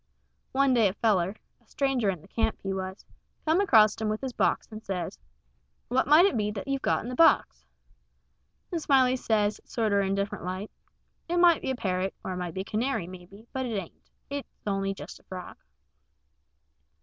One 0.51 0.73
day 0.73 0.87
a 0.87 0.93
feller 0.95 1.35
a 1.61 1.65
stranger 1.67 2.09
in 2.09 2.23
the 2.23 2.27
camp, 2.27 2.57
he 2.63 2.73
was 2.73 3.05
come 3.45 3.61
acrost 3.61 4.01
him 4.01 4.09
with 4.09 4.19
his 4.21 4.33
box, 4.33 4.67
and 4.71 4.83
says: 4.83 5.19
"What 5.89 6.07
might 6.07 6.25
it 6.25 6.35
be 6.35 6.49
that 6.49 6.67
you've 6.67 6.81
got 6.81 7.03
in 7.03 7.09
the 7.09 7.13
box?" 7.13 7.67
And 8.71 8.81
Smiley 8.81 9.15
says, 9.15 9.61
sorter 9.63 10.01
indifferent 10.01 10.43
like, 10.43 10.71
"It 11.29 11.37
might 11.37 11.61
be 11.61 11.69
a 11.69 11.75
parrot, 11.75 12.15
or 12.23 12.31
it 12.33 12.37
might 12.37 12.55
be 12.55 12.61
a 12.61 12.65
canary, 12.65 13.05
maybe, 13.05 13.45
but 13.53 13.67
it 13.67 13.77
ain't 13.77 14.09
it's 14.27 14.49
only 14.65 14.95
just 14.95 15.19
a 15.19 15.23
frog." 15.25 15.57